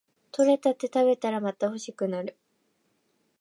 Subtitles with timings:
[0.31, 2.35] 採れたて食べたらまた欲しくなる